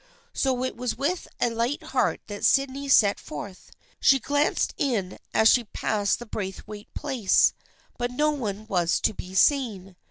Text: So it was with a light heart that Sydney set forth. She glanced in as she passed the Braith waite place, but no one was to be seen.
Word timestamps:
So 0.33 0.63
it 0.63 0.75
was 0.75 0.97
with 0.97 1.27
a 1.39 1.51
light 1.51 1.83
heart 1.83 2.21
that 2.25 2.43
Sydney 2.43 2.89
set 2.89 3.19
forth. 3.19 3.69
She 3.99 4.17
glanced 4.19 4.73
in 4.75 5.19
as 5.31 5.47
she 5.47 5.65
passed 5.65 6.17
the 6.17 6.25
Braith 6.25 6.63
waite 6.65 6.91
place, 6.95 7.53
but 7.99 8.09
no 8.09 8.31
one 8.31 8.65
was 8.65 8.99
to 8.99 9.13
be 9.13 9.35
seen. 9.35 9.95